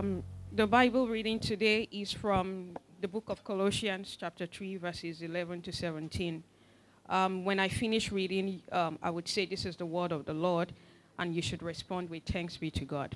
[0.00, 5.60] Um, the Bible reading today is from the book of Colossians, chapter 3, verses 11
[5.60, 6.42] to 17.
[7.10, 10.32] Um, when I finish reading, um, I would say, This is the word of the
[10.32, 10.72] Lord,
[11.18, 13.14] and you should respond with thanks be to God.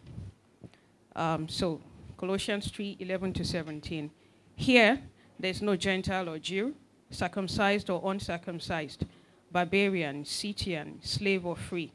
[1.16, 1.80] Um, so,
[2.18, 4.10] Colossians 3 11 to 17.
[4.54, 5.00] Here,
[5.40, 6.74] there's no Gentile or Jew,
[7.08, 9.06] circumcised or uncircumcised,
[9.50, 11.92] barbarian, Scythian, slave or free,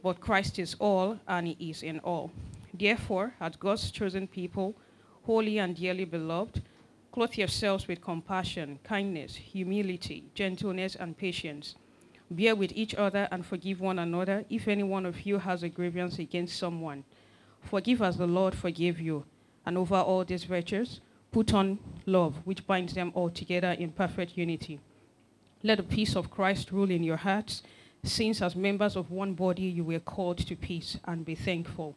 [0.00, 2.30] but Christ is all, and He is in all.
[2.72, 4.74] Therefore, as God's chosen people,
[5.24, 6.62] holy and dearly beloved,
[7.12, 11.74] clothe yourselves with compassion, kindness, humility, gentleness, and patience.
[12.30, 15.68] Bear with each other and forgive one another if any one of you has a
[15.68, 17.04] grievance against someone.
[17.62, 19.24] Forgive as the Lord forgave you.
[19.64, 24.36] And over all these virtues, put on love, which binds them all together in perfect
[24.36, 24.80] unity.
[25.62, 27.62] Let the peace of Christ rule in your hearts,
[28.02, 31.96] since as members of one body you were called to peace, and be thankful.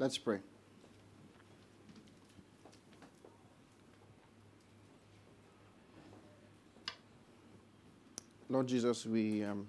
[0.00, 0.38] Let's pray.
[8.48, 9.66] Lord Jesus, we, um,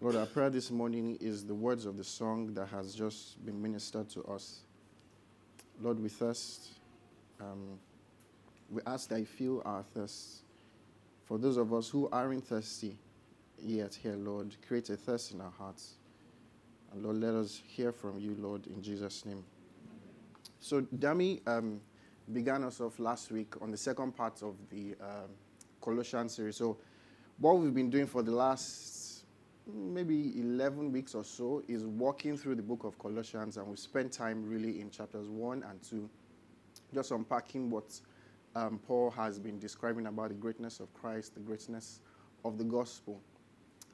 [0.00, 3.60] Lord, our prayer this morning is the words of the song that has just been
[3.60, 4.60] ministered to us.
[5.80, 6.68] Lord, we thirst.
[7.40, 7.80] Um,
[8.70, 10.42] we ask that you fill our thirst.
[11.24, 12.96] For those of us who aren't thirsty
[13.60, 15.94] yet here, Lord, create a thirst in our hearts.
[16.92, 19.44] And Lord, let us hear from you, Lord, in Jesus' name.
[20.60, 21.80] So, Dami um,
[22.32, 25.30] began us off last week on the second part of the um,
[25.80, 26.56] Colossians series.
[26.56, 26.76] So,
[27.38, 29.24] what we've been doing for the last
[29.66, 34.12] maybe 11 weeks or so is walking through the book of Colossians, and we spent
[34.12, 36.08] time really in chapters 1 and 2,
[36.92, 38.00] just unpacking what
[38.54, 42.00] um, Paul has been describing about the greatness of Christ, the greatness
[42.44, 43.20] of the gospel.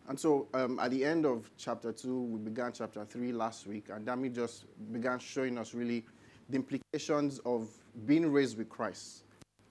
[0.09, 3.89] And so um, at the end of chapter 2, we began chapter 3 last week,
[3.93, 6.03] and Dami just began showing us really
[6.49, 7.69] the implications of
[8.07, 9.25] being raised with Christ.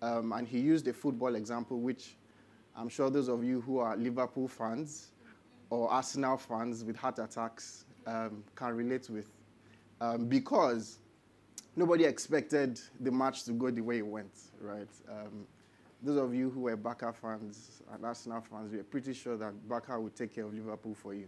[0.03, 2.17] Um, and he used a football example, which
[2.75, 5.07] I'm sure those of you who are Liverpool fans
[5.71, 9.31] or Arsenal fans with heart attacks um, can relate with.
[9.99, 10.99] Um, because
[11.75, 14.87] nobody expected the match to go the way it went, right?
[16.01, 19.67] Those of you who were Barca fans and Arsenal fans, we are pretty sure that
[19.67, 21.27] Barca would take care of Liverpool for you.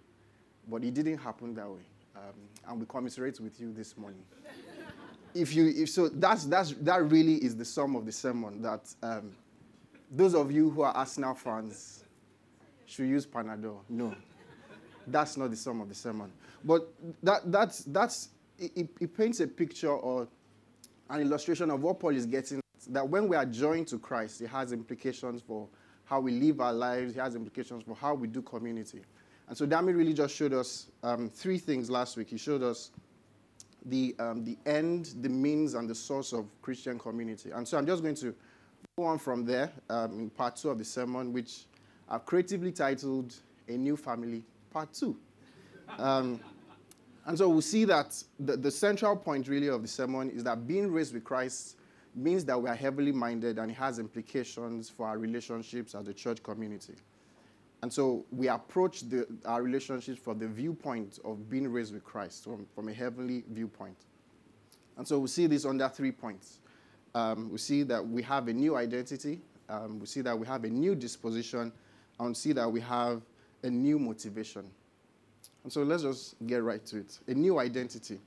[0.67, 1.81] But it didn't happen that way.
[2.15, 2.33] Um,
[2.67, 4.23] and we commiserate with you this morning.
[5.33, 8.93] if you, if so, that's, that's, that really is the sum of the sermon that
[9.01, 9.31] um,
[10.11, 12.03] those of you who are Arsenal fans
[12.85, 13.79] should use Panadol.
[13.89, 14.15] No,
[15.07, 16.31] that's not the sum of the sermon.
[16.63, 16.87] But
[17.23, 20.27] that, that's, that's, it, it paints a picture or
[21.09, 24.47] an illustration of what Paul is getting that when we are joined to Christ, it
[24.47, 25.67] has implications for
[26.05, 29.01] how we live our lives, it has implications for how we do community.
[29.47, 32.29] And so Dami really just showed us um, three things last week.
[32.29, 32.91] He showed us
[33.85, 37.51] the, um, the end, the means, and the source of Christian community.
[37.51, 38.35] And so I'm just going to
[38.97, 41.65] go on from there um, in part two of the sermon, which
[42.09, 43.35] I've creatively titled
[43.67, 45.17] A New Family, Part Two.
[45.97, 46.39] Um,
[47.25, 50.67] and so we'll see that the, the central point really of the sermon is that
[50.67, 51.75] being raised with Christ
[52.19, 56.13] means that we are heavily minded and it has implications for our relationships as a
[56.13, 56.93] church community.
[57.81, 62.43] And so we approach the, our relationships from the viewpoint of being raised with Christ,
[62.43, 63.95] from, from a heavenly viewpoint.
[64.97, 66.59] And so we see this under three points.
[67.15, 69.39] Um, we see that we have a new identity,
[69.69, 71.71] um, we see that we have a new disposition,
[72.19, 73.21] and we see that we have
[73.63, 74.65] a new motivation.
[75.63, 77.19] And so let's just get right to it.
[77.27, 78.19] A new identity.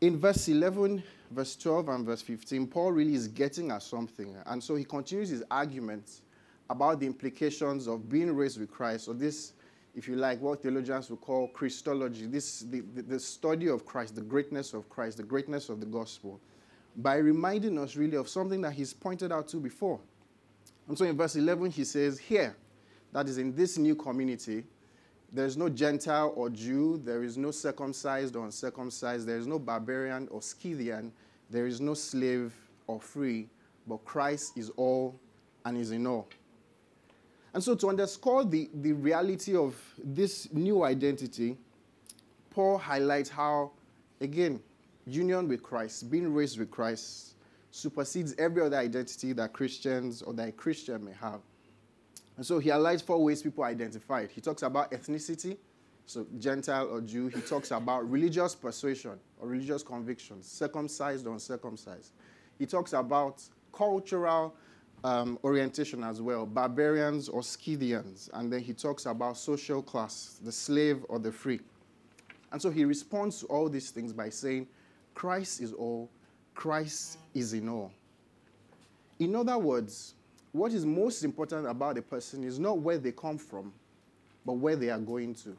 [0.00, 4.36] In verse 11, verse 12, and verse 15, Paul really is getting at something.
[4.46, 6.20] And so he continues his argument
[6.68, 9.52] about the implications of being raised with Christ, or this
[9.96, 14.14] if you like, what theologians would call Christology, this the, the, the study of Christ,
[14.14, 16.38] the greatness of Christ, the greatness of the gospel,
[16.96, 19.98] by reminding us really of something that he's pointed out to before.
[20.86, 22.54] And so in verse 11, he says, Here,
[23.12, 24.64] that is in this new community,
[25.36, 29.58] there is no Gentile or Jew, there is no circumcised or uncircumcised, there is no
[29.58, 31.12] barbarian or Scythian,
[31.50, 32.54] there is no slave
[32.86, 33.50] or free,
[33.86, 35.14] but Christ is all
[35.66, 36.26] and is in all.
[37.52, 41.58] And so, to underscore the, the reality of this new identity,
[42.48, 43.72] Paul highlights how,
[44.22, 44.58] again,
[45.06, 47.34] union with Christ, being raised with Christ,
[47.70, 51.40] supersedes every other identity that Christians or that a Christian may have.
[52.36, 54.30] And so he highlights four ways people identify it.
[54.30, 55.56] He talks about ethnicity,
[56.04, 57.28] so Gentile or Jew.
[57.28, 62.12] He talks about religious persuasion or religious convictions, circumcised or uncircumcised.
[62.58, 63.42] He talks about
[63.72, 64.54] cultural
[65.04, 68.28] um, orientation as well, barbarians or Scythians.
[68.34, 71.60] And then he talks about social class, the slave or the free.
[72.52, 74.66] And so he responds to all these things by saying,
[75.14, 76.10] Christ is all,
[76.54, 77.92] Christ is in all.
[79.18, 80.14] In other words,
[80.56, 83.72] what is most important about a person is not where they come from,
[84.44, 85.54] but where they are going to.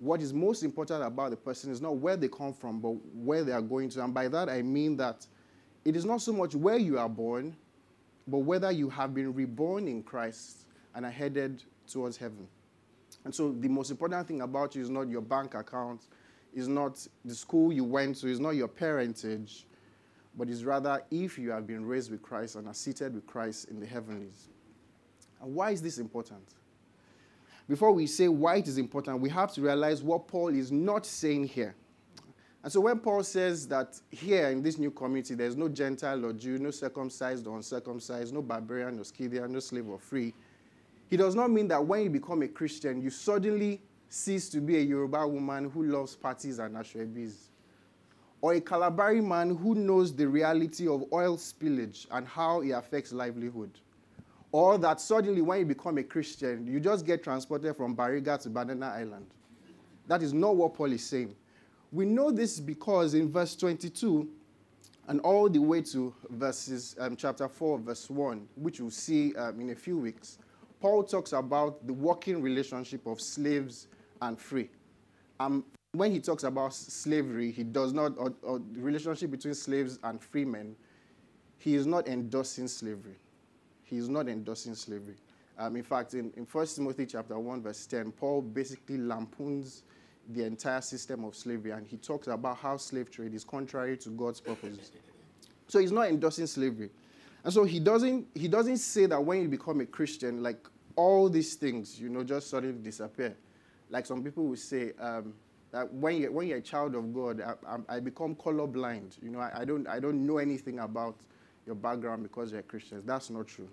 [0.00, 3.42] What is most important about the person is not where they come from, but where
[3.42, 4.04] they are going to.
[4.04, 5.26] And by that I mean that
[5.82, 7.56] it is not so much where you are born,
[8.28, 12.46] but whether you have been reborn in Christ and are headed towards heaven.
[13.24, 16.02] And so the most important thing about you is not your bank account,
[16.52, 19.66] is not the school you went to, is not your parentage,
[20.36, 23.68] but is rather if you have been raised with Christ and are seated with Christ
[23.68, 24.48] in the heavenlies.
[25.40, 26.54] And why is this important?
[27.68, 31.06] Before we say why it is important, we have to realize what Paul is not
[31.06, 31.74] saying here.
[32.62, 36.32] And so when Paul says that here in this new community, there's no Gentile or
[36.32, 40.34] Jew, no circumcised or uncircumcised, no barbarian or Scythian, no slave or free,
[41.08, 44.78] he does not mean that when you become a Christian, you suddenly cease to be
[44.78, 47.48] a Yoruba woman who loves parties and aso-ebis,
[48.44, 53.10] or a Kalabari man who knows the reality of oil spillage and how it affects
[53.10, 53.70] livelihood.
[54.52, 58.50] Or that suddenly, when you become a Christian, you just get transported from Bariga to
[58.50, 59.28] Banana Island.
[60.08, 61.34] That is not what Paul is saying.
[61.90, 64.28] We know this because in verse 22
[65.08, 69.58] and all the way to verses um, chapter 4, verse 1, which we'll see um,
[69.58, 70.36] in a few weeks,
[70.82, 73.86] Paul talks about the working relationship of slaves
[74.20, 74.68] and free.
[75.40, 75.64] Um,
[75.94, 80.20] when he talks about slavery, he does not, or, or the relationship between slaves and
[80.20, 80.74] free men,
[81.58, 83.16] he is not endorsing slavery.
[83.84, 85.14] He is not endorsing slavery.
[85.56, 89.84] Um, in fact, in, in 1 Timothy chapter 1, verse 10, Paul basically lampoons
[90.30, 94.08] the entire system of slavery, and he talks about how slave trade is contrary to
[94.10, 94.90] God's purposes.
[95.68, 96.90] So he's not endorsing slavery.
[97.44, 100.66] And so he doesn't, he doesn't say that when you become a Christian, like
[100.96, 103.36] all these things, you know, just suddenly disappear.
[103.90, 105.34] Like some people will say, um,
[105.74, 109.20] that when you're, when you're a child of God, I, I, become colorblind.
[109.20, 111.16] You know, I, I, don't, I don't know anything about
[111.66, 113.02] your background because you're a Christian.
[113.04, 113.68] That's not true.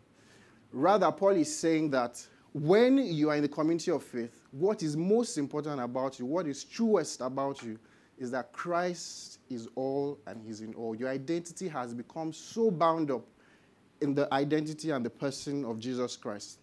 [0.71, 4.97] Rather, Paul is saying that when you are in the community of faith, what is
[4.97, 7.77] most important about you, what is truest about you,
[8.17, 10.95] is that Christ is all and He's in all.
[10.95, 13.27] Your identity has become so bound up
[14.01, 16.57] in the identity and the person of Jesus Christ.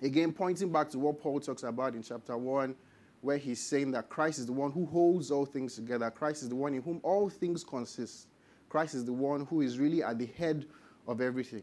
[0.00, 2.76] Again, pointing back to what Paul talks about in chapter 1,
[3.20, 6.10] where he's saying that Christ is the one who holds all things together.
[6.10, 8.28] Christ is the one in whom all things consist.
[8.68, 10.66] Christ is the one who is really at the head
[11.06, 11.62] of everything.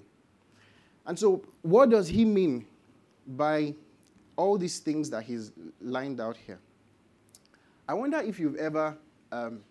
[1.06, 2.66] And so, what does he mean
[3.26, 3.74] by
[4.38, 6.60] all these things that he's lined out here.
[7.90, 8.96] I wonder if you've ever,
[9.32, 9.62] um,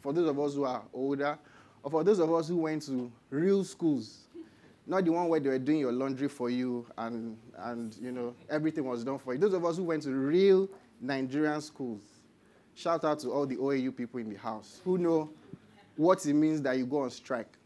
[0.00, 1.38] for those of us who are older,
[1.82, 4.20] or for those of us who went to real schools,
[4.86, 8.34] not the one where they were doing your laundry for you and, and you know,
[8.48, 9.40] everything was done for you.
[9.40, 10.68] Those of us who went to real
[11.00, 12.02] Nigerian schools,
[12.74, 15.30] shout out to all the OAU people in the house who know
[15.96, 17.58] what it means that you go on strike.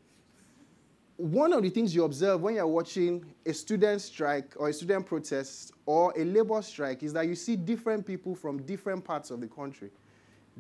[1.16, 5.04] One of the things you observe when you're watching a student strike or a student
[5.04, 9.40] protest or a labor strike is that you see different people from different parts of
[9.40, 9.90] the country,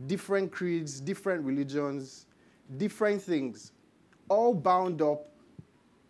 [0.06, 2.26] different creeds, different religions,
[2.76, 3.72] different things,
[4.28, 5.26] all bound up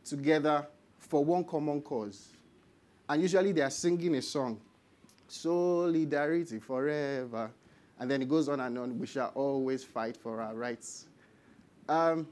[0.05, 0.67] together
[0.99, 2.33] for one common cause.
[3.09, 4.61] And usually they are singing a song,
[5.31, 7.51] Solidarity Forever.
[7.99, 11.07] And then it goes on and on, we shall always fight for our rights.
[11.89, 12.27] Um,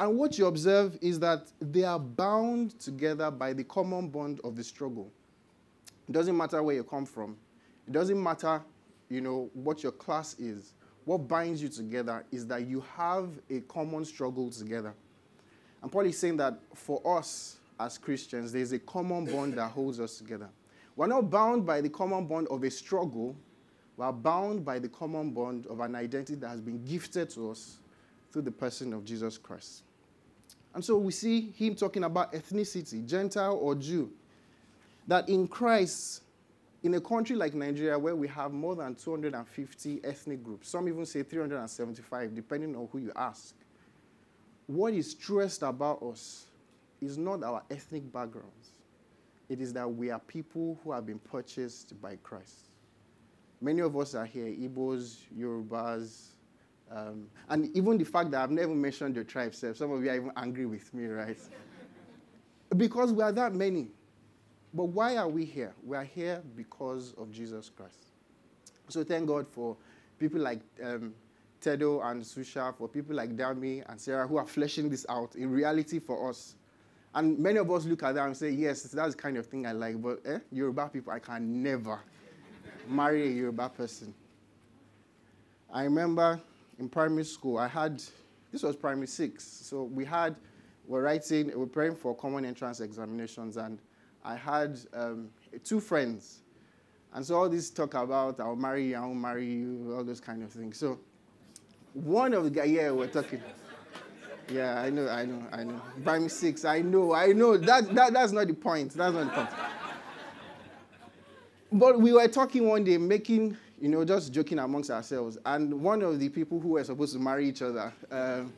[0.00, 4.54] and what you observe is that they are bound together by the common bond of
[4.54, 5.10] the struggle.
[6.08, 7.36] It doesn't matter where you come from.
[7.86, 8.62] It doesn't matter,
[9.08, 10.74] you know, what your class is.
[11.04, 14.94] What binds you together is that you have a common struggle together.
[15.82, 20.00] And Paul is saying that for us as Christians, there's a common bond that holds
[20.00, 20.48] us together.
[20.98, 23.36] We're not bound by the common bond of a struggle.
[23.96, 27.52] We are bound by the common bond of an identity that has been gifted to
[27.52, 27.78] us
[28.32, 29.84] through the person of Jesus Christ.
[30.74, 34.10] And so we see him talking about ethnicity, Gentile or Jew.
[35.06, 36.22] That in Christ,
[36.82, 41.06] in a country like Nigeria, where we have more than 250 ethnic groups, some even
[41.06, 43.54] say 375, depending on who you ask,
[44.66, 46.46] what is truest about us
[47.00, 48.77] is not our ethnic backgrounds.
[49.48, 52.70] It is that we are people who have been purchased by Christ.
[53.60, 56.34] Many of us are here, Igbos, Yorubas,
[56.90, 60.16] um, and even the fact that I've never mentioned your tribe, some of you are
[60.16, 61.38] even angry with me, right?
[62.76, 63.88] because we are that many.
[64.72, 65.74] But why are we here?
[65.84, 68.06] We are here because of Jesus Christ.
[68.88, 69.76] So thank God for
[70.18, 71.14] people like um,
[71.60, 75.50] Tedo and Susha, for people like Dami and Sarah who are fleshing this out in
[75.50, 76.54] reality for us.
[77.14, 79.66] And many of us look at that and say, yes, that's the kind of thing
[79.66, 80.00] I like.
[80.00, 82.00] But eh, Yoruba people, I can never
[82.88, 84.14] marry a Yoruba person.
[85.72, 86.40] I remember
[86.78, 88.02] in primary school, I had,
[88.52, 89.44] this was primary six.
[89.44, 90.36] So we had,
[90.86, 93.56] we're writing, we're praying for common entrance examinations.
[93.56, 93.78] And
[94.24, 95.28] I had um,
[95.64, 96.40] two friends.
[97.14, 100.20] And so all this talk about I'll marry you, I won't marry you, all those
[100.20, 100.78] kind of things.
[100.78, 100.98] So
[101.94, 103.42] one of the guys, yeah, we're talking.
[104.50, 105.80] Yeah, I know, I know, I know.
[106.02, 107.58] Primary six, I know, I know.
[107.58, 108.92] That, that, that's not the point.
[108.94, 109.50] That's not the point.
[111.72, 115.36] but we were talking one day, making, you know, just joking amongst ourselves.
[115.44, 118.52] And one of the people who were supposed to marry each other, um,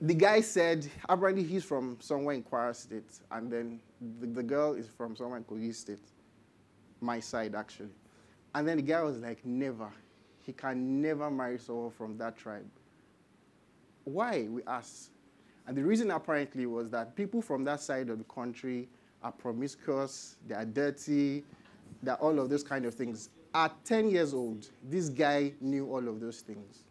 [0.00, 3.78] the guy said, apparently he's from somewhere in Kwara State, and then
[4.20, 6.02] the, the girl is from somewhere in Kogi State,
[7.00, 7.90] my side actually.
[8.56, 9.88] And then the guy was like, never.
[10.44, 12.66] He can never marry someone from that tribe.
[14.04, 14.46] Why?
[14.48, 15.10] We asked.
[15.66, 18.88] And the reason apparently was that people from that side of the country
[19.22, 21.44] are promiscuous, they are dirty,
[22.02, 23.30] they're all of those kind of things.
[23.54, 26.84] At 10 years old, this guy knew all of those things.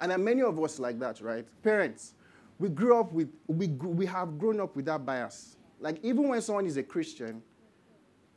[0.00, 1.44] And there are many of us like that, right?
[1.62, 2.14] Parents,
[2.58, 5.56] we grew up with, we, we have grown up with that bias.
[5.80, 7.42] Like, even when someone is a Christian,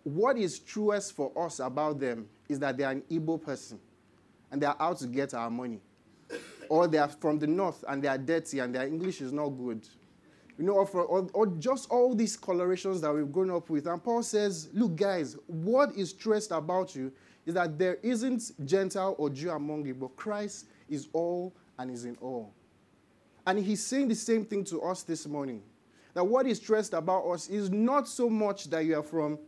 [0.04, 3.80] what is truest for us about them is that they are an evil person
[4.52, 5.80] and they are out to get our money
[6.70, 9.50] or they are from the north and they are dirty and their English is not
[9.50, 9.88] good.
[10.58, 13.88] You know, or, or, or just all these colorations that we've grown up with.
[13.88, 17.12] And Paul says, Look, guys, what is stressed about you
[17.46, 22.06] is that there isn't Gentile or Jew among you, but Christ is all and is
[22.06, 22.54] in all.
[23.48, 25.64] And he's saying the same thing to us this morning.
[26.14, 29.40] That what is stressed about us is not so much that you are from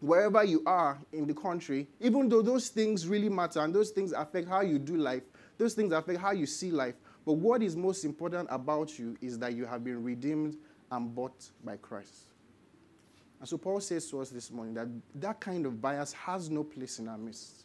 [0.00, 4.12] wherever you are in the country, even though those things really matter and those things
[4.12, 5.24] affect how you do life,
[5.58, 6.94] those things affect how you see life.
[7.26, 10.56] But what is most important about you is that you have been redeemed
[10.90, 12.28] and bought by Christ.
[13.40, 16.64] And so Paul says to us this morning that that kind of bias has no
[16.64, 17.64] place in our midst.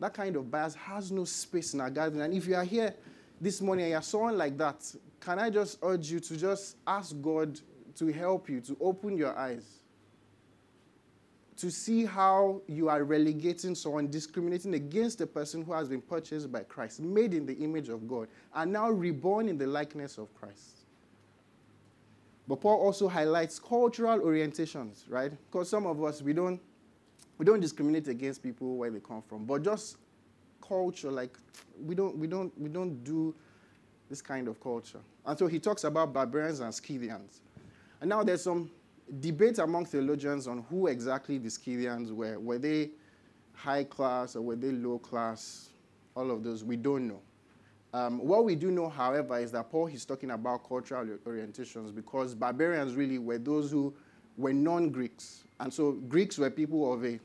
[0.00, 2.20] That kind of bias has no space in our gathering.
[2.20, 2.94] And if you are here
[3.40, 4.84] this morning and you're someone like that,
[5.20, 7.58] can I just urge you to just ask God
[7.96, 9.83] to help you, to open your eyes
[11.56, 16.50] to see how you are relegating someone, discriminating against a person who has been purchased
[16.50, 20.34] by Christ, made in the image of God, and now reborn in the likeness of
[20.34, 20.84] Christ.
[22.46, 25.32] But Paul also highlights cultural orientations, right?
[25.50, 26.60] Because some of us we don't
[27.38, 29.96] we don't discriminate against people where they come from, but just
[30.66, 31.36] culture, like
[31.80, 33.34] we don't we don't we don't do
[34.10, 35.00] this kind of culture.
[35.24, 37.40] And so he talks about barbarians and Scythians.
[38.00, 38.70] And now there's some
[39.20, 42.38] debate among theologians on who exactly the Scythians were.
[42.38, 42.90] Were they
[43.52, 45.70] high class or were they low class?
[46.16, 47.20] All of those, we don't know.
[47.92, 52.34] Um, what we do know, however, is that Paul is talking about cultural orientations because
[52.34, 53.94] barbarians really were those who
[54.36, 55.44] were non Greeks.
[55.60, 57.20] And so Greeks were people of a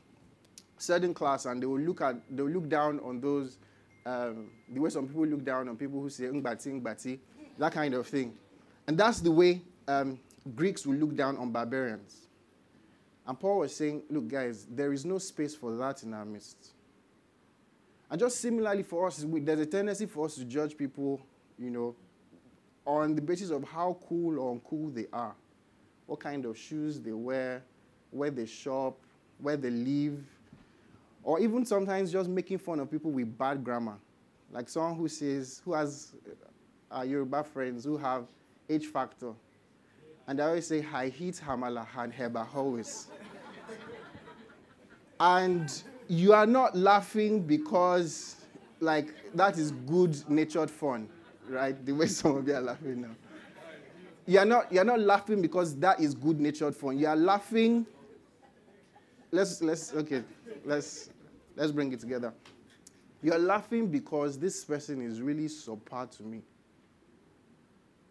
[0.78, 3.58] certain class and they will look, at, they will look down on those,
[4.06, 7.18] um, the way some people look down on people who say, ngbati, ngbati,
[7.58, 8.32] that kind of thing.
[8.86, 10.20] And that's the way um,
[10.54, 12.26] Greeks will look down on barbarians.
[13.26, 16.70] And Paul was saying, look, guys, there is no space for that in our midst.
[18.10, 21.20] And just similarly for us, there's a tendency for us to judge people,
[21.58, 21.94] you know,
[22.84, 25.34] on the basis of how cool or uncool they are,
[26.06, 27.62] what kind of shoes they wear,
[28.10, 28.96] where they shop,
[29.38, 30.18] where they live,
[31.22, 33.96] or even sometimes just making fun of people with bad grammar.
[34.50, 36.12] Like someone who says, who has
[36.90, 38.26] uh, Yoruba friends who have
[38.68, 39.32] H factor
[40.30, 43.08] and I always say, I hit Hamala and Heba always.
[45.18, 48.36] and you are not laughing because,
[48.78, 51.08] like, that is good natured fun,
[51.48, 51.84] right?
[51.84, 53.16] The way some of you are laughing now.
[54.24, 56.96] You're not, you're not laughing because that is good natured fun.
[56.96, 57.84] You are laughing
[59.32, 60.22] let's let's okay,
[60.64, 61.10] let's
[61.56, 62.32] let's bring it together.
[63.20, 66.42] You're laughing because this person is really subpar to me.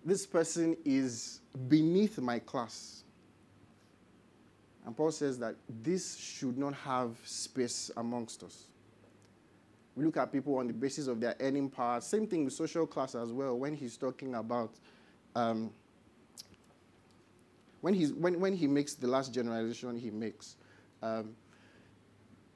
[0.05, 3.03] This person is beneath my class.
[4.85, 8.67] And Paul says that this should not have space amongst us.
[9.95, 11.99] We look at people on the basis of their earning power.
[11.99, 14.71] Same thing with social class as well, when he's talking about.
[15.35, 15.71] Um,
[17.81, 20.55] when, he's, when, when he makes the last generalization he makes,
[21.03, 21.35] um,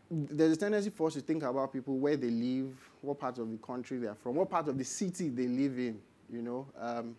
[0.10, 3.50] there's a tendency for us to think about people where they live, what part of
[3.52, 6.00] the country they're from, what part of the city they live in,
[6.32, 6.68] you know.
[6.80, 7.16] Um,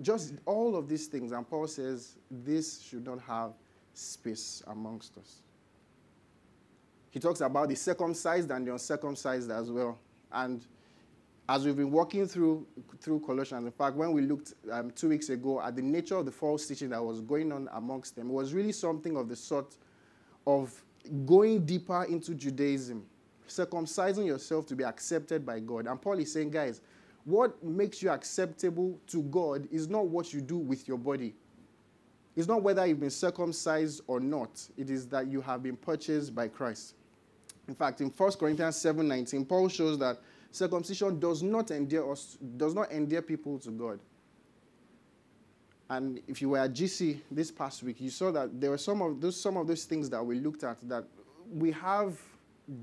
[0.00, 1.32] just all of these things.
[1.32, 3.52] And Paul says this should not have
[3.94, 5.42] space amongst us.
[7.10, 9.98] He talks about the circumcised and the uncircumcised as well.
[10.32, 10.64] And
[11.48, 12.66] as we've been walking through
[13.00, 16.24] through Colossians, in fact, when we looked um, two weeks ago at the nature of
[16.24, 19.36] the false teaching that was going on amongst them, it was really something of the
[19.36, 19.76] sort
[20.46, 20.82] of
[21.26, 23.04] going deeper into Judaism,
[23.48, 25.86] circumcising yourself to be accepted by God.
[25.86, 26.80] And Paul is saying, guys,
[27.24, 31.34] what makes you acceptable to God is not what you do with your body.
[32.34, 34.66] It's not whether you've been circumcised or not.
[34.76, 36.94] It is that you have been purchased by Christ.
[37.68, 42.74] In fact, in 1 Corinthians 7:19, Paul shows that circumcision does not endear us, does
[42.74, 44.00] not endear people to God.
[45.90, 49.02] And if you were at GC this past week, you saw that there were some
[49.02, 51.04] of those some of those things that we looked at that
[51.52, 52.18] we have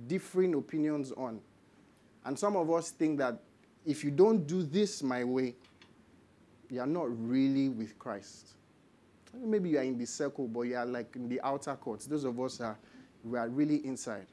[0.07, 1.41] differing opinions on.
[2.25, 3.41] And some of us think that
[3.85, 5.55] if you don't do this my way,
[6.69, 8.49] you are not really with Christ.
[9.33, 12.05] Maybe you are in the circle, but you are like in the outer courts.
[12.05, 12.77] Those of us are
[13.23, 14.27] we are really inside.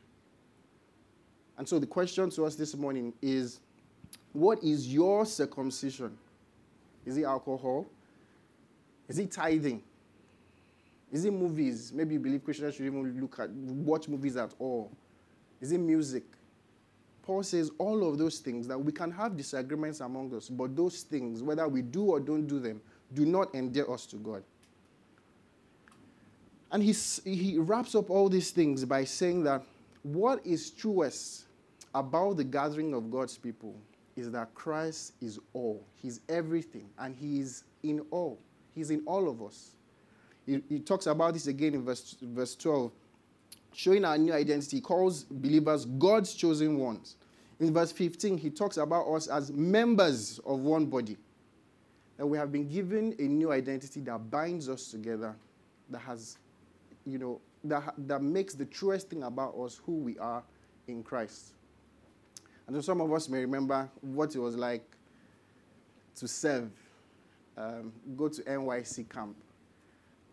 [1.58, 3.60] And so the question to us this morning is
[4.32, 6.16] what is your circumcision?
[7.04, 7.86] Is it alcohol?
[9.08, 9.82] Is it tithing?
[11.10, 11.92] Is it movies?
[11.94, 14.90] Maybe you believe Christians should even look at watch movies at all.
[15.60, 16.24] Is it music?
[17.26, 21.02] Paul says all of those things that we can have disagreements among us, but those
[21.02, 22.80] things, whether we do or don't do them,
[23.12, 24.44] do not endear us to God.
[26.70, 26.92] And he,
[27.24, 29.64] he wraps up all these things by saying that
[30.04, 31.46] what is truest
[31.92, 33.74] about the gathering of God's people
[34.14, 35.84] is that Christ is all.
[35.96, 38.38] He's everything, and He is in all.
[38.74, 39.72] He's in all of us.
[40.46, 42.92] He, he talks about this again in verse, verse 12,
[43.76, 44.80] showing our new identity.
[44.80, 47.16] Calls believers God's chosen ones.
[47.60, 51.16] In verse 15, he talks about us as members of one body.
[52.16, 55.36] That we have been given a new identity that binds us together,
[55.90, 56.38] that has
[57.04, 60.42] you know, that, that makes the truest thing about us who we are
[60.88, 61.52] in Christ.
[62.66, 64.84] And so some of us may remember what it was like
[66.16, 66.70] to serve,
[67.56, 69.36] um, go to NYSC camp.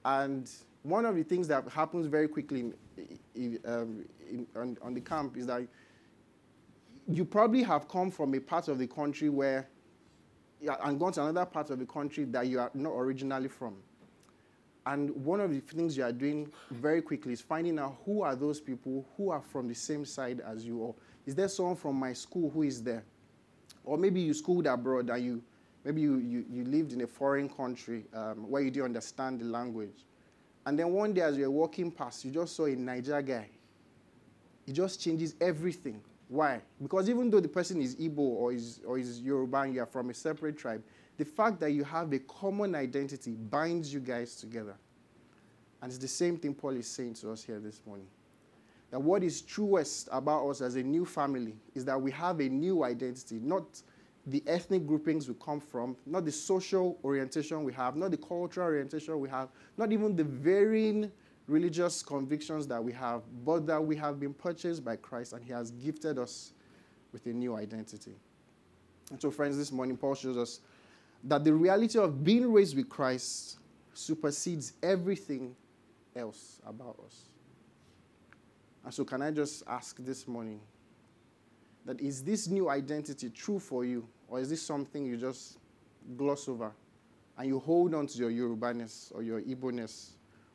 [0.05, 0.49] And
[0.81, 2.71] one of the things that happens very quickly
[3.35, 5.67] in, um, in, on, on the camp is that
[7.07, 9.67] you probably have come from a part of the country where,
[10.83, 13.75] and gone to another part of the country that you are not originally from.
[14.85, 18.35] And one of the things you are doing very quickly is finding out who are
[18.35, 20.77] those people who are from the same side as you.
[20.79, 23.03] Or is there someone from my school who is there?
[23.85, 25.43] Or maybe you schooled abroad and you,
[25.85, 29.45] maybe you, you, you lived in a foreign country um, where you didn't understand the
[29.45, 30.05] language.
[30.65, 33.49] And then one day as you're walking past, you just saw a Naija guy.
[34.65, 36.01] It just changes everything.
[36.29, 36.61] Why?
[36.81, 39.85] Because even though the person is Igbo or is, or is Yoruba and you are
[39.85, 40.81] from a separate tribe,
[41.17, 44.75] the fact that you have a common identity binds you guys together.
[45.81, 48.07] And it's the same thing Paul is saying to us here this morning.
[48.89, 52.47] That what is truest about us as a new family is that we have a
[52.47, 53.81] new identity, not
[54.27, 58.67] the ethnic groupings we come from, not the social orientation we have, not the cultural
[58.67, 61.11] orientation we have, not even the varying
[61.47, 65.51] religious convictions that we have, but that we have been purchased by Christ and He
[65.51, 66.53] has gifted us
[67.11, 68.15] with a new identity.
[69.11, 70.61] And so, friends, this morning, Paul shows us
[71.25, 73.57] that the reality of being raised with Christ
[73.93, 75.55] supersedes everything
[76.15, 77.29] else about us.
[78.85, 80.61] And so, can I just ask this morning
[81.85, 85.57] that is this new identity true for you, or is this something you just
[86.17, 86.71] gloss over
[87.37, 90.11] and you hold on to your Yorubaness or your Igbo-ness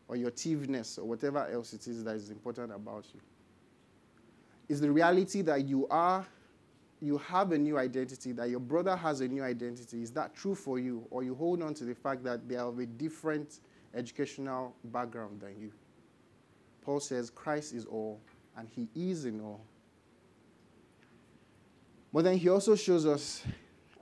[0.09, 3.21] or your Tiveness or whatever else it is that is important about you?
[4.69, 6.27] Is the reality that you are
[7.01, 10.55] you have a new identity, that your brother has a new identity, is that true
[10.55, 11.07] for you?
[11.11, 13.61] Or you hold on to the fact that they have a different
[13.95, 15.73] educational background than you?
[16.83, 18.21] Paul says Christ is all,
[18.57, 19.61] and he is in all.
[22.19, 23.45] But then he also shows us,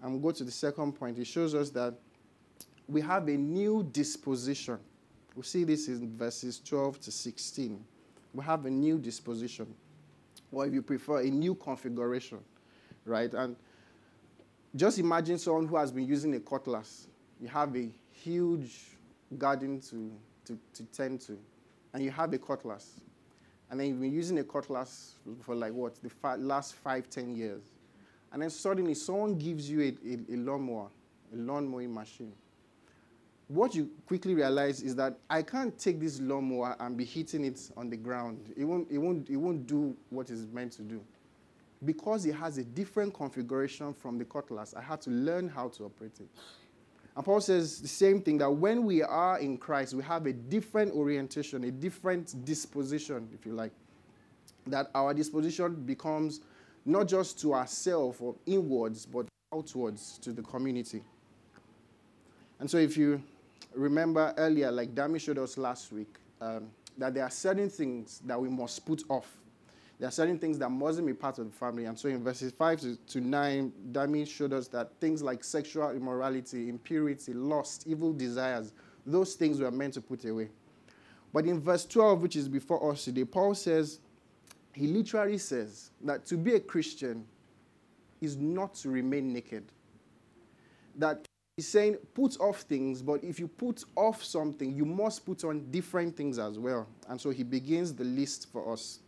[0.02, 1.92] and we'll go to the second point, he shows us that
[2.88, 4.78] we have a new disposition.
[5.34, 7.84] We see this in verses 12 to 16.
[8.32, 9.66] We have a new disposition,
[10.50, 12.38] or if you prefer, a new configuration,
[13.04, 13.34] right?
[13.34, 13.54] And
[14.74, 17.08] just imagine someone who has been using a cutlass.
[17.38, 18.96] You have a huge
[19.36, 20.10] garden to,
[20.46, 21.38] to, to tend to,
[21.92, 22.98] and you have a cutlass.
[23.70, 27.75] And then you've been using a cutlass for like what, the last five, ten years.
[28.36, 30.88] And then suddenly someone gives you a, a, a lawnmower,
[31.32, 32.34] a lawn mowing machine.
[33.48, 37.58] What you quickly realize is that I can't take this lawnmower and be hitting it
[37.78, 38.52] on the ground.
[38.54, 41.00] It won't, it won't, it won't do what it's meant to do.
[41.82, 45.84] Because it has a different configuration from the cutlass, I had to learn how to
[45.84, 46.28] operate it.
[47.16, 50.34] And Paul says the same thing that when we are in Christ, we have a
[50.34, 53.72] different orientation, a different disposition, if you like.
[54.66, 56.42] That our disposition becomes
[56.86, 61.02] not just to ourselves or inwards, but outwards to the community.
[62.58, 63.22] And so, if you
[63.74, 68.40] remember earlier, like Dami showed us last week, um, that there are certain things that
[68.40, 69.36] we must put off
[69.98, 71.86] there are certain things that mustn't be part of the family.
[71.86, 75.90] And so in verses 5 to, to 9, Dami showed us that things like sexual
[75.90, 78.72] immorality, impurity, lust, evil desires,
[79.06, 80.50] those things were meant to put away.
[81.32, 84.00] But in verse 12, which is before us today, Paul says,
[84.76, 87.24] he literally says that to be a Christian
[88.20, 89.64] is not to remain naked.
[90.96, 91.24] That
[91.56, 95.70] he's saying, put off things, but if you put off something, you must put on
[95.70, 96.86] different things as well.
[97.08, 98.98] And so he begins the list for us.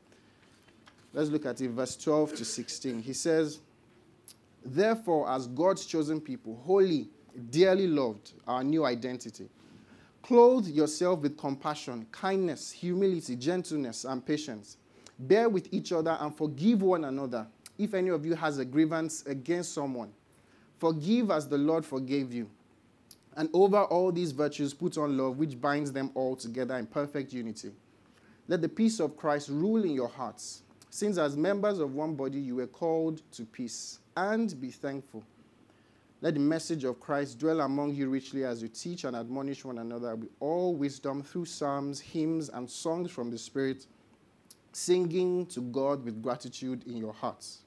[1.13, 3.03] Let's look at it, verse 12 to 16.
[3.03, 3.61] He says,
[4.65, 7.09] Therefore, as God's chosen people, holy,
[7.51, 9.51] dearly loved, our new identity,
[10.23, 14.79] clothe yourself with compassion, kindness, humility, gentleness, and patience.
[15.19, 17.47] Bear with each other and forgive one another.
[17.77, 20.13] If any of you has a grievance against someone,
[20.79, 22.49] forgive as the Lord forgave you.
[23.37, 27.33] And over all these virtues, put on love, which binds them all together in perfect
[27.33, 27.71] unity.
[28.49, 32.39] Let the peace of Christ rule in your hearts since as members of one body
[32.39, 35.23] you were called to peace, and be thankful.
[36.21, 39.79] Let the message of Christ dwell among you richly as you teach and admonish one
[39.79, 43.87] another with all wisdom through psalms, hymns, and songs from the Spirit,
[44.79, 47.63] singing to God with gratitude in your hearts.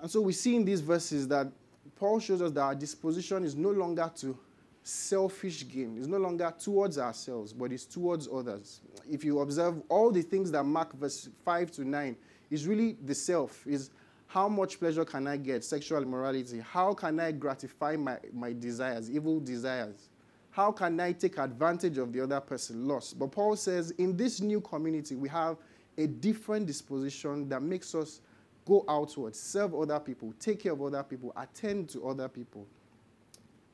[0.00, 1.48] And so we see in these verses that
[1.96, 4.36] Paul shows us that our disposition is no longer to
[4.82, 5.96] selfish gain.
[5.98, 8.80] It's no longer towards ourselves, but it's towards others.
[9.10, 12.16] If you observe all the things that mark verse 5 to 9,
[12.50, 13.90] is really the self, is
[14.28, 15.64] how much pleasure can I get?
[15.64, 16.60] Sexual immorality.
[16.60, 20.08] How can I gratify my, my desires, evil desires?
[20.56, 23.12] How can I take advantage of the other person's loss?
[23.12, 25.58] But Paul says in this new community, we have
[25.98, 28.22] a different disposition that makes us
[28.66, 32.66] go outwards, serve other people, take care of other people, attend to other people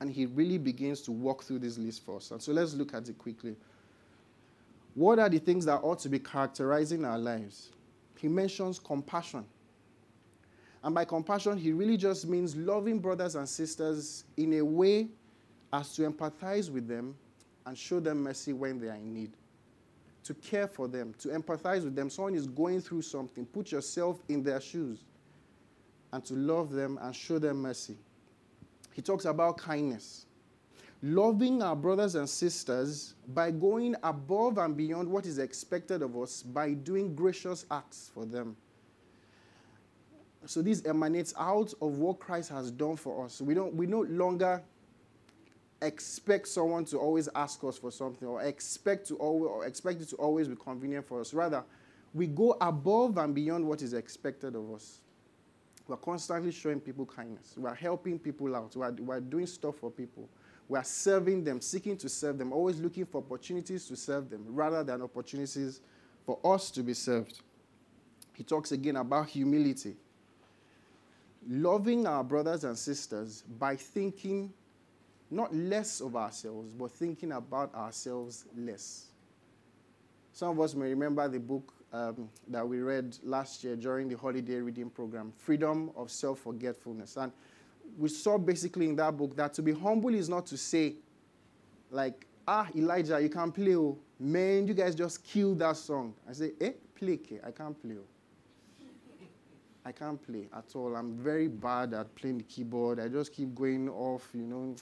[0.00, 2.32] and he really begins to walk through this list for us.
[2.32, 3.54] And so let's look at it quickly.
[4.96, 7.70] What are the things that ought to be characterizing our lives?
[8.18, 9.44] He mentions compassion.
[10.82, 15.06] And by compassion, he really just means loving brothers and sisters in a way
[15.72, 17.14] as to empathize with them
[17.66, 19.32] and show them mercy when they are in need.
[20.24, 22.08] To care for them, to empathize with them.
[22.08, 25.04] Someone is going through something, put yourself in their shoes
[26.12, 27.96] and to love them and show them mercy
[28.92, 30.26] he talks about kindness.
[31.02, 36.42] Loving our brothers and sisters by going above and beyond what is expected of us
[36.42, 38.56] by doing gracious acts for them.
[40.44, 43.40] So this emanates out of what Christ has done for us.
[43.40, 44.62] We don't we no longer
[45.82, 50.08] expect someone to always ask us for something or expect to always or expect it
[50.10, 51.34] to always be convenient for us.
[51.34, 51.64] Rather,
[52.14, 55.00] we go above and beyond what is expected of us.
[55.88, 57.54] We're constantly showing people kindness.
[57.56, 58.76] We're helping people out.
[58.76, 60.28] We're, we're doing stuff for people.
[60.68, 64.84] We're serving them, seeking to serve them, always looking for opportunities to serve them rather
[64.84, 65.80] than opportunities
[66.24, 67.40] for us to be served.
[68.34, 69.96] He talks again about humility.
[71.48, 74.52] Loving our brothers and sisters by thinking
[75.32, 79.06] not less of ourselves, but thinking about ourselves less.
[80.32, 84.16] Some of us may remember the book um, that we read last year during the
[84.16, 87.16] holiday reading program, Freedom of Self Forgetfulness.
[87.16, 87.32] And
[87.98, 90.94] we saw basically in that book that to be humble is not to say,
[91.90, 93.74] like, ah, Elijah, you can't play.
[93.74, 93.98] Oh.
[94.18, 96.14] Man, you guys just killed that song.
[96.28, 97.96] I say, eh, play, I can't play.
[97.98, 99.26] Oh.
[99.84, 100.94] I can't play at all.
[100.94, 103.00] I'm very bad at playing the keyboard.
[103.00, 104.76] I just keep going off, you know.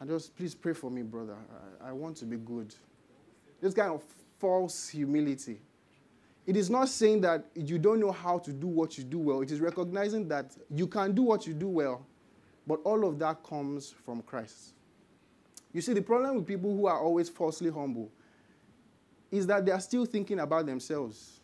[0.00, 1.36] I just, please pray for me, brother.
[1.82, 2.74] I, I want to be good.
[3.60, 4.02] This kind of
[4.38, 5.58] false humility.
[6.46, 9.42] It is not saying that you don't know how to do what you do well.
[9.42, 12.06] It is recognizing that you can do what you do well,
[12.66, 14.72] but all of that comes from Christ.
[15.72, 18.10] You see, the problem with people who are always falsely humble
[19.30, 21.40] is that they are still thinking about themselves.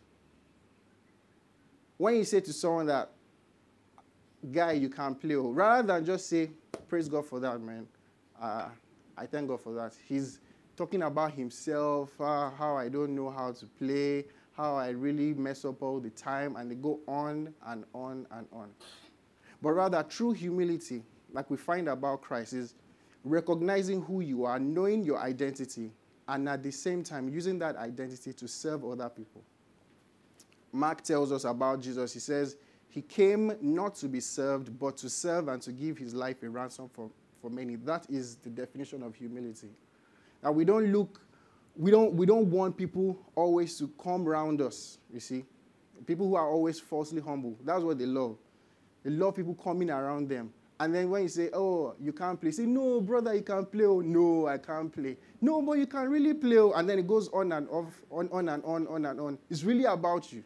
[1.98, 3.10] When you say to someone that,
[4.50, 6.50] guy, you can't play, rather than just say,
[6.88, 7.86] praise God for that, man,
[8.40, 8.68] uh,
[9.16, 9.94] I thank God for that.
[10.06, 10.40] He's
[10.76, 15.64] talking about himself, uh, how I don't know how to play, how I really mess
[15.64, 18.70] up all the time, and they go on and on and on.
[19.62, 22.74] But rather, true humility, like we find about Christ, is
[23.24, 25.90] recognizing who you are, knowing your identity,
[26.28, 29.42] and at the same time using that identity to serve other people.
[30.72, 32.12] Mark tells us about Jesus.
[32.12, 32.56] He says,
[32.88, 36.48] He came not to be served, but to serve and to give His life a
[36.48, 37.10] ransom for,
[37.44, 37.76] for many.
[37.76, 39.68] That is the definition of humility.
[40.42, 41.20] Now, we don't look
[41.76, 45.44] we don't, we don't want people always to come around us, you see.
[46.06, 47.56] People who are always falsely humble.
[47.64, 48.36] That's what they love.
[49.02, 50.52] They love people coming around them.
[50.78, 53.84] And then when you say, oh, you can't play, say, no, brother, you can't play.
[53.84, 55.16] Oh, no, I can't play.
[55.40, 56.58] No, but you can really play.
[56.58, 56.72] Oh.
[56.72, 59.38] And then it goes on and off, on, on and on, on and on.
[59.50, 60.44] It's really about you.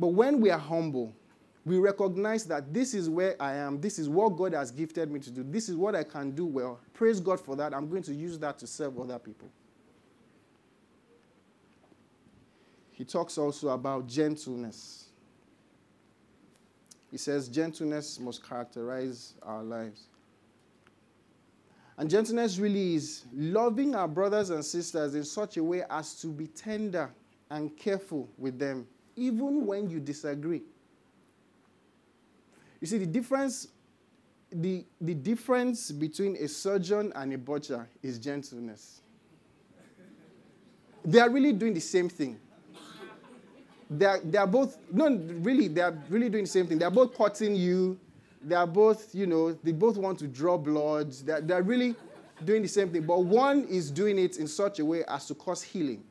[0.00, 1.14] But when we are humble,
[1.68, 3.80] we recognize that this is where I am.
[3.80, 5.42] This is what God has gifted me to do.
[5.42, 6.80] This is what I can do well.
[6.94, 7.74] Praise God for that.
[7.74, 9.48] I'm going to use that to serve other people.
[12.98, 15.04] he talks also about gentleness.
[17.12, 20.08] He says gentleness must characterize our lives.
[21.96, 26.26] And gentleness really is loving our brothers and sisters in such a way as to
[26.26, 27.08] be tender
[27.52, 30.62] and careful with them, even when you disagree.
[32.80, 33.68] You see, the difference,
[34.50, 39.00] the, the difference between a surgeon and a butcher is gentleness.
[41.04, 42.38] They are really doing the same thing
[43.90, 46.78] they're, they're both, no, really, they're really doing the same thing.
[46.78, 47.98] They're both cutting you.
[48.42, 51.12] They're both, you know, they both want to draw blood.
[51.12, 51.96] They're, they're really
[52.44, 53.02] doing the same thing.
[53.02, 56.04] But one is doing it in such a way as to cause healing.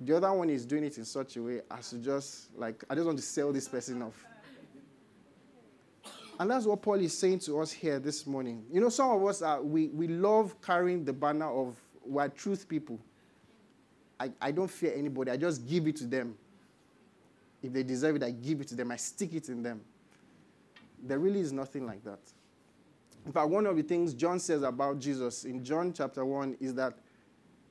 [0.00, 2.94] The other one is doing it in such a way as to just, like, I
[2.94, 4.26] just want to sell this person off.
[6.38, 8.64] And that's what Paul is saying to us here this morning.
[8.72, 12.68] You know, some of us, are, we, we love carrying the banner of we're truth
[12.68, 12.98] people.
[14.18, 15.30] I, I don't fear anybody.
[15.30, 16.36] I just give it to them.
[17.62, 18.90] If they deserve it, I give it to them.
[18.90, 19.80] I stick it in them.
[21.02, 22.20] There really is nothing like that.
[23.26, 26.74] In fact, one of the things John says about Jesus in John chapter 1 is
[26.74, 26.98] that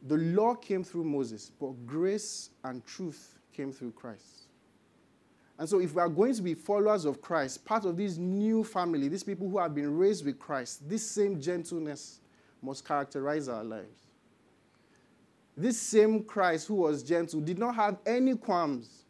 [0.08, 4.43] the law came through Moses, but grace and truth came through Christ.
[5.60, 8.64] And so, if we are going to be followers of Christ, part of this new
[8.64, 12.20] family, these people who have been raised with Christ, this same gentleness
[12.62, 14.08] must characterize our lives.
[15.56, 19.06] This same Christ who was gentle did not have any qualms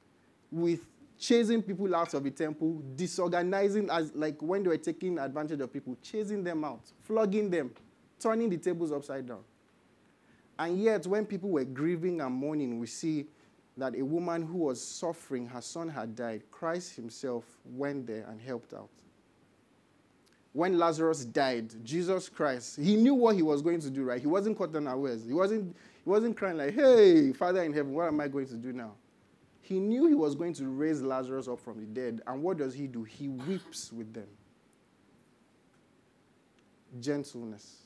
[0.51, 0.81] with
[1.17, 5.71] chasing people out of the temple, disorganizing as like when they were taking advantage of
[5.71, 7.71] people, chasing them out, flogging them,
[8.19, 9.43] turning the tables upside down.
[10.59, 13.25] And yet, when people were grieving and mourning, we see
[13.77, 16.43] that a woman who was suffering, her son had died.
[16.51, 18.89] Christ himself went there and helped out.
[20.51, 24.21] When Lazarus died, Jesus Christ, he knew what he was going to do, right?
[24.21, 25.25] He wasn't caught unawares.
[25.25, 28.55] He wasn't he wasn't crying like, hey, Father in heaven, what am I going to
[28.55, 28.91] do now?
[29.61, 32.21] He knew he was going to raise Lazarus up from the dead.
[32.27, 33.03] And what does he do?
[33.03, 34.27] He weeps with them.
[36.99, 37.77] Gentleness.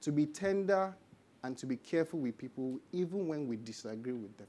[0.00, 0.96] To be tender
[1.44, 4.46] and to be careful with people, even when we disagree with them.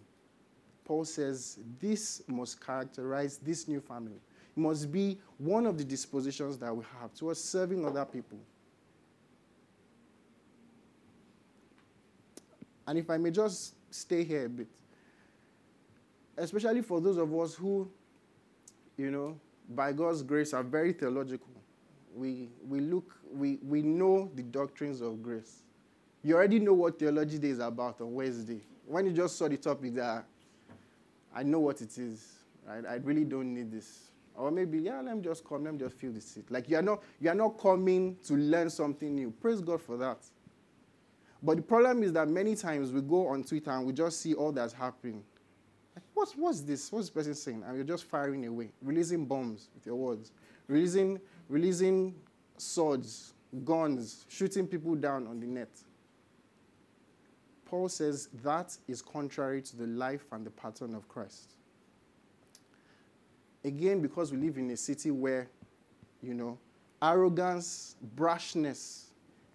[0.87, 4.21] Paul says this must characterize this new family.
[4.55, 8.39] It must be one of the dispositions that we have towards serving other people.
[12.87, 14.67] And if I may just stay here a bit,
[16.37, 17.91] especially for those of us who,
[18.95, 19.37] you know,
[19.69, 21.49] by God's grace are very theological.
[22.15, 25.63] We, we look, we, we know the doctrines of grace.
[26.23, 28.61] You already know what Theology Day is about on Wednesday.
[28.85, 30.23] When you just saw the topic that
[31.35, 32.83] I know what it is, right?
[32.85, 34.11] I really don't need this.
[34.35, 36.51] Or maybe, yeah, let me just come, let me just feel the seat.
[36.51, 39.31] Like you are not, you are not coming to learn something new.
[39.31, 40.19] Praise God for that.
[41.41, 44.33] But the problem is that many times we go on Twitter and we just see
[44.33, 45.23] all that's happening.
[45.95, 46.91] Like, what's, what's this?
[46.91, 47.63] What's this person saying?
[47.65, 50.31] And you're just firing away, releasing bombs with your words,
[50.67, 52.13] releasing, releasing
[52.57, 53.33] swords,
[53.65, 55.69] guns, shooting people down on the net.
[57.67, 61.55] Paul says that is contrary to the life and the pattern of Christ.
[63.65, 65.49] Again, because we live in a city where,
[66.23, 66.57] you know,
[67.01, 69.07] arrogance, brashness,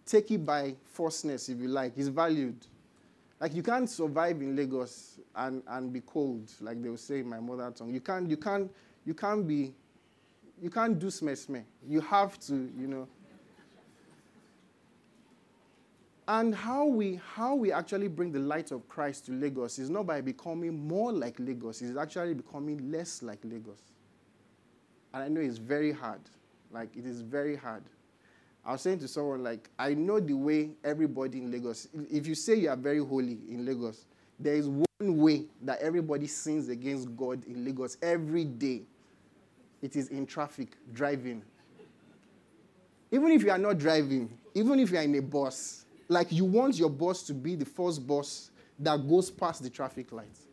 [0.05, 2.67] take it by forceness, if you like, is valued.
[3.41, 7.29] Like you can't survive in Lagos and, and be cold, like they will say in
[7.29, 7.95] my mother tongue.
[7.95, 8.71] You can't, you can't,
[9.07, 9.73] you can't be,
[10.61, 11.65] you can't do sme sme.
[11.89, 13.09] You have to, you know.
[16.29, 20.07] And how we, how we actually bring the light of Christ to Lagos is not
[20.07, 23.81] by becoming more like Lagos, it's actually becoming less like Lagos.
[25.13, 26.21] And I know it's very hard.
[26.71, 27.83] Like, it is very hard.
[28.65, 32.35] I was saying to someone, like, I know the way everybody in Lagos, if you
[32.35, 34.07] say you are very holy in Lagos,
[34.39, 34.87] there is one
[35.19, 38.83] way that everybody sins against God in Lagos every day.
[39.83, 41.43] It is in traffic, driving.
[43.11, 46.45] Even if you are not driving, even if you are in a bus, like you
[46.45, 50.47] want your boss to be the first boss that goes past the traffic lights.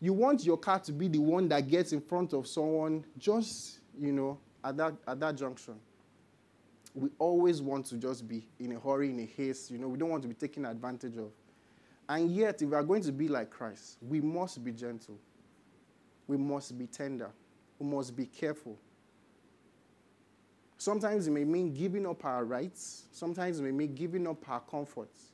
[0.00, 3.80] You want your car to be the one that gets in front of someone just,
[3.98, 5.74] you know, at that, at that junction.
[6.94, 9.70] We always want to just be in a hurry, in a haste.
[9.70, 11.30] You know, we don't want to be taken advantage of.
[12.08, 15.16] And yet, if we are going to be like Christ, we must be gentle.
[16.26, 17.30] We must be tender.
[17.78, 18.76] We must be careful.
[20.80, 24.60] Sometimes it may mean giving up our rights, sometimes it may mean giving up our
[24.60, 25.24] comforts.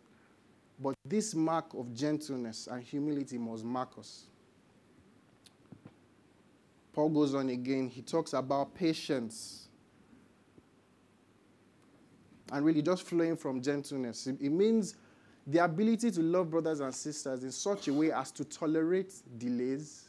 [0.77, 4.25] But this mark of gentleness and humility must mark us.
[6.93, 9.69] Paul goes on again, he talks about patience.
[12.51, 14.27] And really, just flowing from gentleness.
[14.27, 14.97] It, means
[15.47, 20.09] the ability to love brothers and sisters in such a way as to tolerate delays,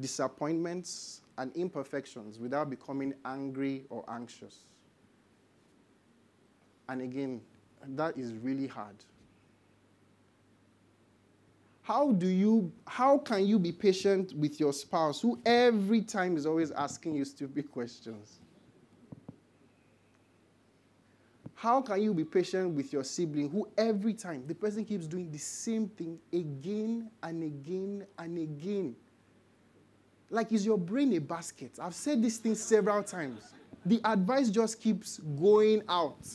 [0.00, 4.60] disappointments, and imperfections without becoming angry or anxious.
[6.88, 7.40] And again,
[7.88, 8.96] that is really hard.
[11.82, 16.46] How do you how can you be patient with your spouse who every time is
[16.46, 18.38] always asking you stupid questions?
[21.54, 25.30] How can you be patient with your sibling who every time the person keeps doing
[25.30, 28.96] the same thing again and again and again?
[30.30, 31.78] Like, is your brain a basket?
[31.80, 33.42] I've said this thing several times.
[33.86, 36.26] The advice just keeps going out.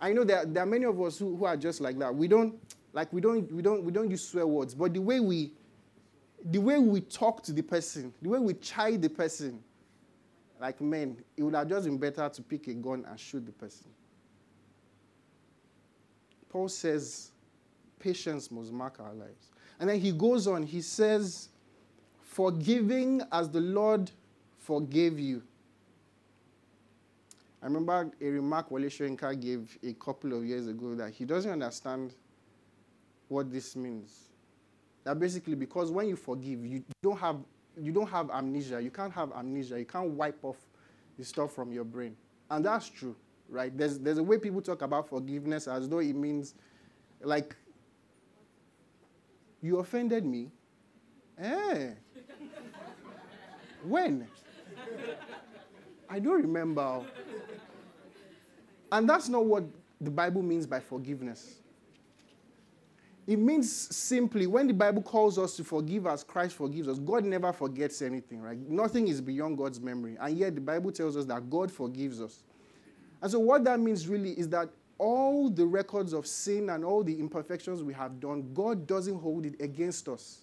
[0.00, 2.14] I know there, there are many of us who, who are just like that.
[2.14, 2.54] We don't
[2.92, 5.52] like we don't we don't we don't use swear words, but the way we
[6.44, 9.62] the way we talk to the person, the way we chide the person,
[10.60, 13.52] like men, it would have just been better to pick a gun and shoot the
[13.52, 13.88] person.
[16.48, 17.32] Paul says
[17.98, 19.50] patience must mark our lives.
[19.80, 21.48] And then he goes on, he says,
[22.22, 24.10] Forgiving as the Lord
[24.58, 25.42] forgave you.
[27.60, 31.50] I remember a remark Wole Soyinka gave a couple of years ago that he doesn't
[31.50, 32.14] understand
[33.26, 34.28] what this means.
[35.04, 37.38] That basically, because when you forgive, you don't have
[37.80, 38.80] you don't have amnesia.
[38.80, 39.78] You can't have amnesia.
[39.78, 40.58] You can't wipe off
[41.18, 42.16] the stuff from your brain.
[42.50, 43.16] And that's true,
[43.48, 43.76] right?
[43.76, 46.54] There's there's a way people talk about forgiveness as though it means
[47.22, 47.56] like
[49.62, 50.50] you offended me?
[51.38, 51.90] Eh.
[53.84, 54.26] when?
[56.08, 57.04] I don't remember.
[58.90, 59.64] And that's not what
[60.00, 61.56] the Bible means by forgiveness.
[63.26, 67.24] It means simply when the Bible calls us to forgive as Christ forgives us, God
[67.24, 68.56] never forgets anything, right?
[68.56, 70.16] Nothing is beyond God's memory.
[70.18, 72.42] And yet the Bible tells us that God forgives us.
[73.20, 77.04] And so what that means really is that all the records of sin and all
[77.04, 80.40] the imperfections we have done, God doesn't hold it against us.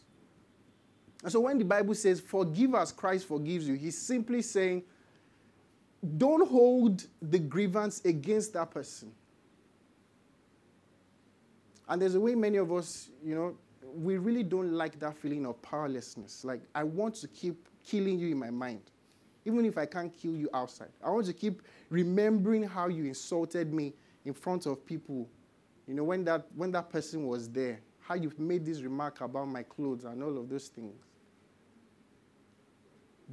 [1.24, 4.84] And so when the Bible says, forgive as Christ forgives you, he's simply saying,
[6.18, 9.12] don't hold the grievance against that person.
[11.88, 13.58] And there's a way many of us, you know,
[13.96, 16.44] we really don't like that feeling of powerlessness.
[16.44, 18.82] Like, I want to keep killing you in my mind,
[19.46, 20.89] even if I can't kill you outside.
[21.04, 23.94] I want to keep remembering how you insulted me
[24.25, 25.27] in front of people,
[25.88, 29.47] you know, when that, when that person was there, how you made this remark about
[29.47, 31.01] my clothes and all of those things.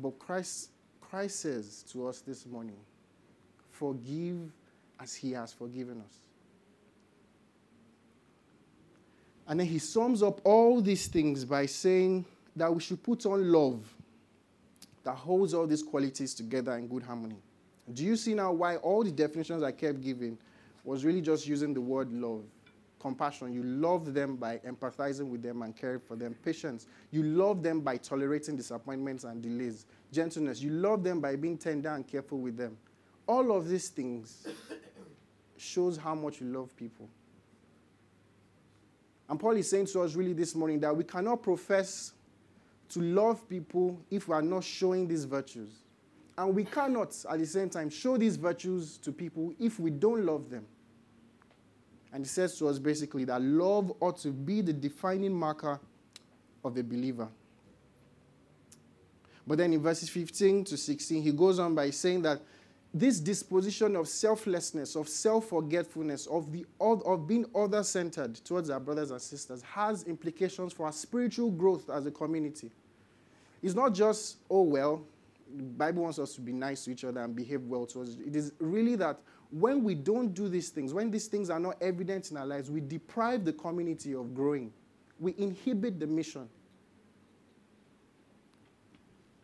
[0.00, 2.78] But Christ, Christ says to us this morning,
[3.70, 4.50] forgive
[5.00, 6.16] as he has forgiven us.
[9.48, 12.24] And then he sums up all these things by saying
[12.57, 13.83] that we should put on love
[15.05, 17.36] that holds all these qualities together in good harmony.
[17.93, 20.38] Do you see now why all the definitions I kept giving
[20.85, 22.45] was really just using the word love.
[22.99, 23.53] Compassion.
[23.53, 26.35] You love them by empathizing with them and caring for them.
[26.45, 26.87] Patience.
[27.11, 29.87] You love them by tolerating disappointments and delays.
[30.12, 30.61] Gentleness.
[30.61, 32.76] You love them by being tender and careful with them.
[33.26, 34.47] All of these things
[35.57, 37.09] shows how much you love people.
[39.28, 42.12] And Paul is saying to us really this morning that we cannot profess
[42.91, 45.82] to love people if we are not showing these virtues.
[46.37, 50.24] And we cannot, at the same time, show these virtues to people if we don't
[50.24, 50.64] love them.
[52.12, 55.80] And he says to us basically that love ought to be the defining marker
[56.64, 57.28] of a believer.
[59.47, 62.41] But then in verses 15 to 16, he goes on by saying that
[62.95, 68.78] this disposition of selflessness, of self forgetfulness, of, the, of being other centered towards our
[68.78, 72.70] brothers and sisters has implications for our spiritual growth as a community.
[73.62, 75.03] It's not just, oh, well,
[75.57, 78.26] the Bible wants us to be nice to each other and behave well towards it.
[78.26, 79.18] It is really that
[79.50, 82.70] when we don't do these things, when these things are not evident in our lives,
[82.70, 84.72] we deprive the community of growing.
[85.20, 86.48] We inhibit the mission.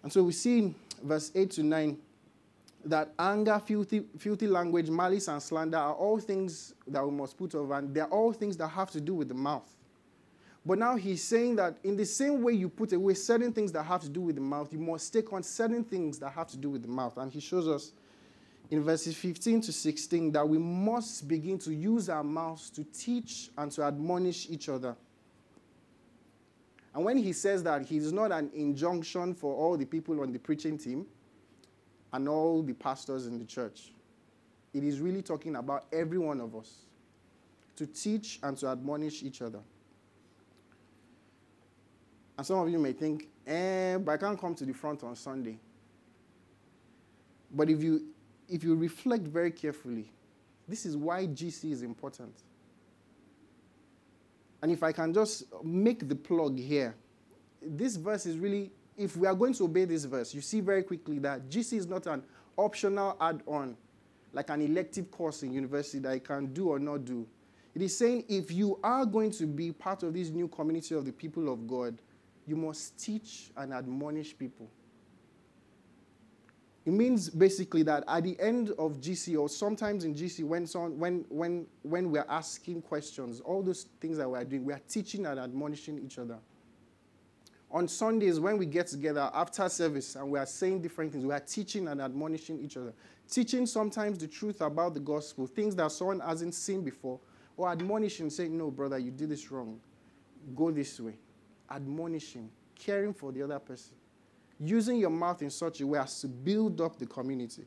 [0.02, 1.98] And so we see in verse 8 to 9
[2.84, 7.54] that anger, filthy, filthy language, malice, and slander are all things that we must put
[7.54, 9.68] over, and they're all things that have to do with the mouth.
[10.68, 13.84] But now he's saying that in the same way you put away certain things that
[13.84, 16.58] have to do with the mouth, you must take on certain things that have to
[16.58, 17.16] do with the mouth.
[17.16, 17.92] And he shows us
[18.70, 23.48] in verses 15 to 16 that we must begin to use our mouths to teach
[23.56, 24.94] and to admonish each other.
[26.94, 30.38] And when he says that, he's not an injunction for all the people on the
[30.38, 31.06] preaching team
[32.12, 33.92] and all the pastors in the church.
[34.74, 36.82] It is really talking about every one of us
[37.76, 39.60] to teach and to admonish each other.
[42.38, 45.16] And some of you may think, eh, but I can't come to the front on
[45.16, 45.58] Sunday.
[47.50, 48.06] But if you
[48.48, 50.10] if you reflect very carefully,
[50.66, 52.32] this is why GC is important.
[54.62, 56.94] And if I can just make the plug here,
[57.60, 60.82] this verse is really, if we are going to obey this verse, you see very
[60.82, 62.22] quickly that GC is not an
[62.56, 63.76] optional add on,
[64.32, 67.26] like an elective course in university that I can do or not do.
[67.74, 71.04] It is saying if you are going to be part of this new community of
[71.04, 72.00] the people of God,
[72.48, 74.70] you must teach and admonish people.
[76.86, 80.64] It means basically that at the end of GC, or sometimes in GC, when,
[80.98, 85.26] when, when, when we're asking questions, all those things that we're doing, we are teaching
[85.26, 86.38] and admonishing each other.
[87.70, 91.34] On Sundays, when we get together after service and we are saying different things, we
[91.34, 92.94] are teaching and admonishing each other.
[93.30, 97.20] Teaching sometimes the truth about the gospel, things that someone hasn't seen before,
[97.58, 99.78] or admonishing, saying, No, brother, you did this wrong.
[100.56, 101.18] Go this way.
[101.70, 103.94] Admonishing, caring for the other person
[104.60, 107.64] using your mouth in such a way as to build up the community.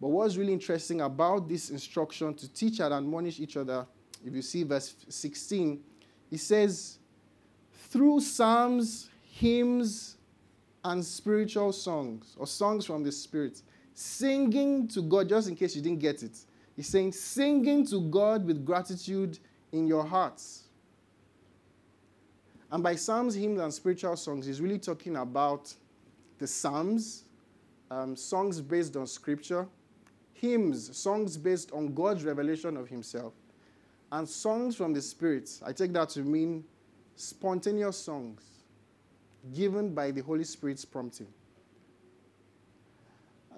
[0.00, 3.86] But what's really interesting about this instruction to teach and admonish each other,
[4.24, 5.80] if you see verse 16,
[6.30, 6.98] it says,
[7.88, 10.16] through psalms, hymns,
[10.84, 13.62] and spiritual songs, or songs from the Spirit,
[13.94, 16.36] singing to God, just in case you didn't get it.
[16.74, 19.38] He's saying, singing to God with gratitude
[19.70, 20.61] in your hearts.
[22.72, 25.72] And by psalms, hymns, and spiritual songs, he's really talking about
[26.38, 27.24] the psalms,
[27.90, 29.68] um, songs based on scripture,
[30.32, 33.34] hymns, songs based on God's revelation of himself,
[34.10, 35.50] and songs from the Spirit.
[35.64, 36.64] I take that to mean
[37.14, 38.42] spontaneous songs
[39.54, 41.28] given by the Holy Spirit's prompting.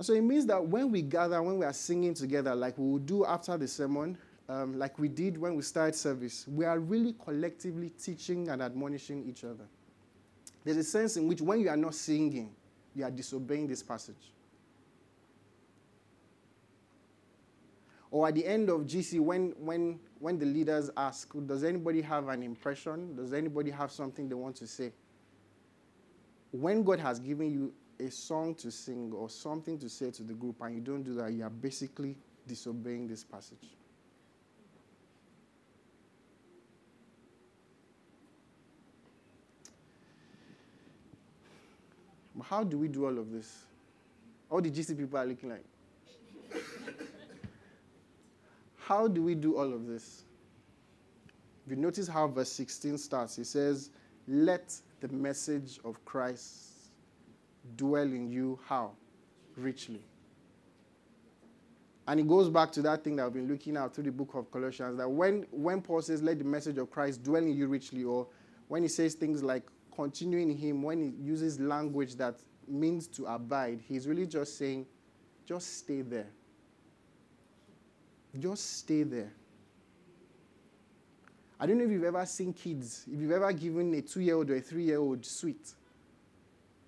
[0.00, 2.98] So it means that when we gather, when we are singing together, like we will
[2.98, 4.18] do after the sermon,
[4.49, 9.26] um, like we did when we started service, we are really collectively teaching and admonishing
[9.28, 9.64] each other.
[10.64, 12.51] There's a sense in which when you are not singing,
[12.95, 14.32] you are disobeying this passage.
[18.11, 22.28] Or at the end of GC, when, when, when the leaders ask, Does anybody have
[22.28, 23.16] an impression?
[23.16, 24.92] Does anybody have something they want to say?
[26.53, 30.34] When God has given you a song to sing or something to say to the
[30.34, 32.16] group and you don't do that, you are basically
[32.47, 33.74] disobeying this passage.
[42.49, 43.64] How do we do all of this?
[44.51, 45.64] All the GC people are looking like.
[48.76, 50.24] how do we do all of this?
[51.64, 53.90] If you notice how verse 16 starts, it says,
[54.28, 56.90] Let the message of Christ
[57.76, 58.59] dwell in you.
[58.66, 58.92] How?
[59.57, 60.03] Richly.
[62.07, 64.34] And it goes back to that thing that I've been looking at through the book
[64.34, 67.68] of Colossians that when, when Paul says, Let the message of Christ dwell in you
[67.68, 68.26] richly, or
[68.68, 69.64] when he says things like,
[69.95, 72.36] continuing him when he uses language that
[72.66, 74.86] means to abide, he's really just saying,
[75.47, 76.28] just stay there.
[78.38, 79.32] Just stay there.
[81.61, 84.34] I don't know if you've ever seen kids, if you've ever given a two year
[84.34, 85.72] old or a three year old sweet,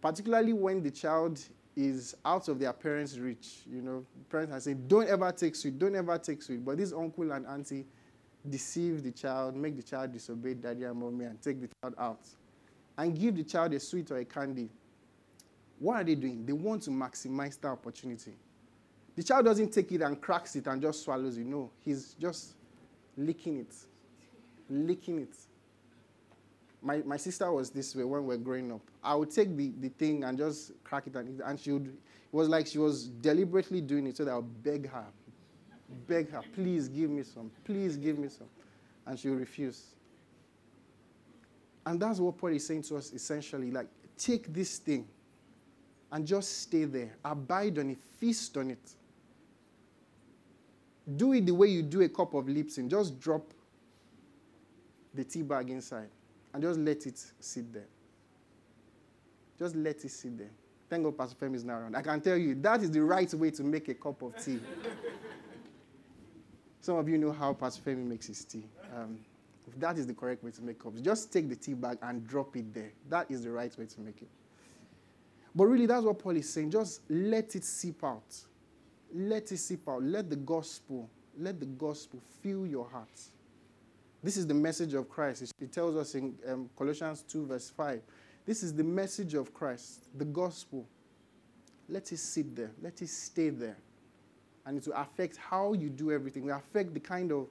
[0.00, 1.40] particularly when the child
[1.76, 3.60] is out of their parents' reach.
[3.70, 6.64] You know, parents are saying, don't ever take sweet, don't ever take sweet.
[6.64, 7.86] But this uncle and auntie
[8.48, 12.20] deceive the child, make the child disobey daddy and mommy, and take the child out
[12.98, 14.68] and give the child a sweet or a candy,
[15.78, 16.46] what are they doing?
[16.46, 18.34] They want to maximize that opportunity.
[19.14, 21.46] The child doesn't take it and cracks it and just swallows it.
[21.46, 22.54] No, he's just
[23.16, 23.74] licking it,
[24.68, 25.34] licking it,
[26.86, 28.80] my, my sister was this way when we were growing up.
[29.02, 31.96] I would take the, the thing and just crack it, and, and she would, it
[32.30, 35.04] was like she was deliberately doing it so that I would beg her,
[36.06, 38.46] beg her, please give me some, please give me some.
[39.04, 39.95] And she would refuse.
[41.86, 43.86] And that's what Paul is saying to us essentially like,
[44.18, 45.06] take this thing
[46.10, 48.90] and just stay there, abide on it, feast on it.
[51.16, 52.88] Do it the way you do a cup of Lipton.
[52.88, 53.44] Just drop
[55.14, 56.08] the tea bag inside
[56.52, 57.86] and just let it sit there.
[59.56, 60.50] Just let it sit there.
[60.90, 61.96] Thank God Pastor Femi is now around.
[61.96, 64.58] I can tell you that is the right way to make a cup of tea.
[66.80, 68.64] Some of you know how Pastor Femi makes his tea.
[68.94, 69.18] Um,
[69.78, 71.00] that is the correct way to make cups.
[71.00, 72.92] Just take the tea bag and drop it there.
[73.08, 74.28] That is the right way to make it.
[75.54, 76.70] But really, that's what Paul is saying.
[76.70, 78.34] Just let it seep out.
[79.14, 80.02] Let it seep out.
[80.02, 81.08] Let the gospel,
[81.38, 83.30] let the gospel fill your hearts.
[84.22, 85.52] This is the message of Christ.
[85.60, 88.02] It tells us in um, Colossians 2, verse 5.
[88.44, 90.86] This is the message of Christ, the gospel.
[91.88, 93.76] Let it sit there, let it stay there.
[94.64, 96.44] And it will affect how you do everything.
[96.44, 97.48] It will affect the kind of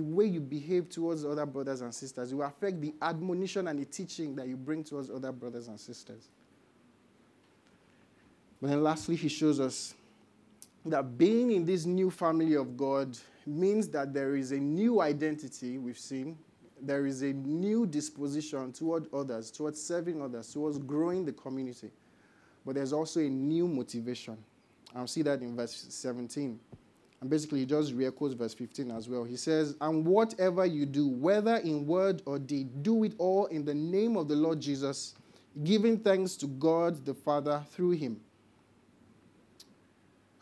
[0.00, 2.34] the way you behave towards other brothers and sisters.
[2.34, 6.28] Will affect the admonition and the teaching that you bring towards other brothers and sisters.
[8.62, 9.94] But then lastly, he shows us
[10.86, 15.76] that being in this new family of God means that there is a new identity,
[15.76, 16.38] we've seen.
[16.80, 21.90] There is a new disposition toward others, towards serving others, towards growing the community.
[22.64, 24.38] But there's also a new motivation.
[24.96, 26.58] I'll see that in verse 17.
[27.20, 29.24] And basically, he just re verse 15 as well.
[29.24, 33.64] He says, And whatever you do, whether in word or deed, do it all in
[33.64, 35.14] the name of the Lord Jesus,
[35.62, 38.20] giving thanks to God the Father through him.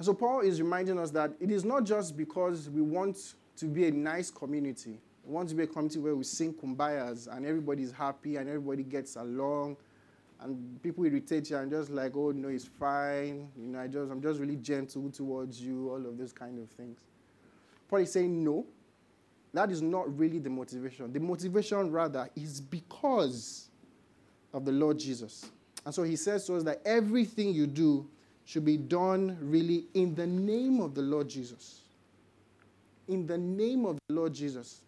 [0.01, 3.89] So, Paul is reminding us that it is not just because we want to be
[3.89, 7.91] a nice community, we want to be a community where we sing kumbayas and everybody's
[7.91, 9.77] happy and everybody gets along
[10.41, 13.49] and people irritate you and just like, oh no, it's fine.
[13.57, 16.69] You know, I just I'm just really gentle towards you, all of those kind of
[16.71, 16.99] things.
[17.89, 18.67] Paul is saying no.
[19.55, 21.13] That is not really the motivation.
[21.13, 23.69] The motivation rather is because
[24.53, 25.51] of the Lord Jesus.
[25.85, 28.07] And so he says to us that everything you do
[28.45, 31.81] should be done really in the name of the Lord Jesus.
[33.09, 34.83] In the name of the Lord Jesus.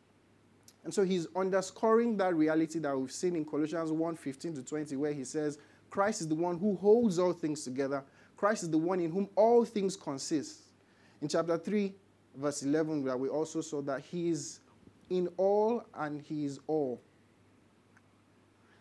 [0.84, 4.96] And so he's underscoring that reality that we've seen in Colossians 1 15 to 20,
[4.96, 5.58] where he says,
[5.90, 8.02] Christ is the one who holds all things together.
[8.36, 10.60] Christ is the one in whom all things consist.
[11.20, 11.92] In chapter 3,
[12.36, 14.60] verse 11, where we also saw that he is
[15.10, 17.02] in all and he is all.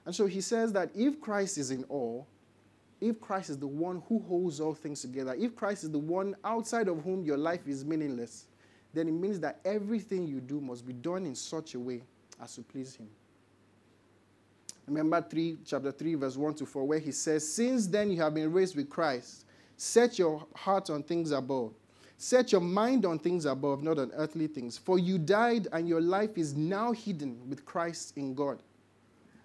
[0.05, 2.27] And so he says that if Christ is in all,
[3.01, 6.35] if Christ is the one who holds all things together, if Christ is the one
[6.43, 8.45] outside of whom your life is meaningless,
[8.93, 12.01] then it means that everything you do must be done in such a way
[12.41, 13.09] as to please Him.
[14.89, 18.33] Remember 3, chapter 3, verse 1 to 4, where he says, Since then you have
[18.33, 19.45] been raised with Christ,
[19.77, 21.73] set your heart on things above.
[22.17, 24.77] Set your mind on things above, not on earthly things.
[24.77, 28.63] For you died, and your life is now hidden with Christ in God.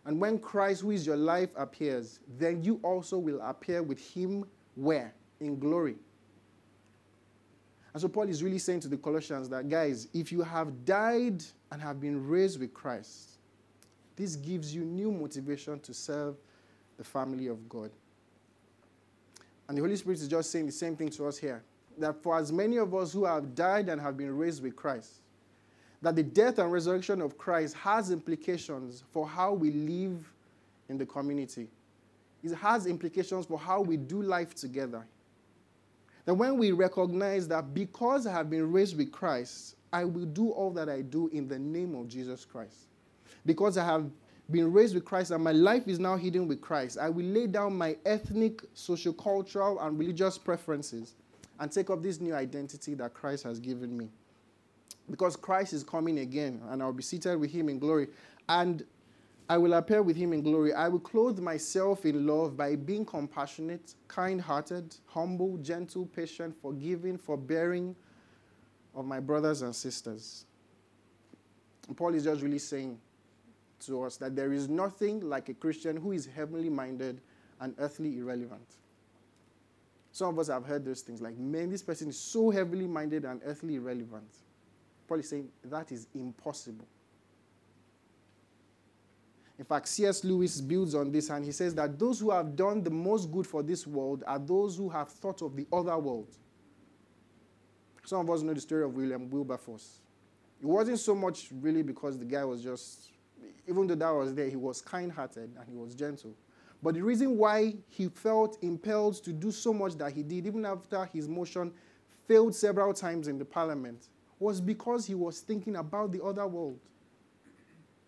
[0.06, 4.44] And when Christ, who is your life, appears, then you also will appear with him
[4.74, 5.14] where?
[5.40, 5.96] In glory.
[7.94, 11.44] And so Paul is really saying to the Colossians that, guys, if you have died
[11.70, 13.38] and have been raised with Christ,
[14.16, 16.34] this gives you new motivation to serve
[16.98, 17.90] the family of God.
[19.68, 21.62] And the Holy Spirit is just saying the same thing to us here.
[21.96, 25.20] That for as many of us who have died and have been raised with Christ,
[26.02, 30.32] that the death and resurrection of Christ has implications for how we live
[30.88, 31.68] in the community.
[32.42, 35.06] It has implications for how we do life together.
[36.24, 40.50] That when we recognize that because I have been raised with Christ, I will do
[40.50, 42.86] all that I do in the name of Jesus Christ.
[43.46, 44.10] Because I have
[44.50, 47.46] been raised with Christ and my life is now hidden with Christ, I will lay
[47.46, 51.14] down my ethnic, social, cultural, and religious preferences
[51.60, 54.08] and take up this new identity that Christ has given me
[55.10, 58.08] because Christ is coming again, and I'll be seated with him in glory.
[58.48, 58.84] And
[59.48, 60.72] I will appear with him in glory.
[60.72, 67.18] I will clothe myself in love by being compassionate, kind hearted, humble, gentle, patient, forgiving,
[67.18, 67.94] forbearing
[68.94, 70.46] of my brothers and sisters.
[71.88, 72.98] And Paul is just really saying
[73.80, 77.20] to us that there is nothing like a Christian who is heavenly minded
[77.60, 78.66] and earthly irrelevant.
[80.10, 83.24] Some of us have heard those things like, man, this person is so heavenly minded
[83.24, 84.30] and earthly irrelevant.
[85.06, 86.86] Paul is saying that is impossible.
[89.58, 90.24] In fact, C.S.
[90.24, 93.46] Lewis builds on this and he says that those who have done the most good
[93.46, 96.36] for this world are those who have thought of the other world.
[98.04, 100.00] Some of us know the story of William Wilberforce.
[100.60, 103.10] It wasn't so much really because the guy was just
[103.68, 106.34] even though that was there, he was kind hearted and he was gentle.
[106.82, 110.66] But the reason why he felt impelled to do so much that he did, even
[110.66, 111.72] after his motion
[112.26, 116.78] failed several times in the parliament, was because he was thinking about the other world.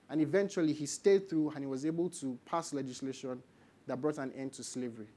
[0.09, 3.43] And eventually he stayed through and he was able to pass legislation
[3.87, 5.09] that brought an end to slavery.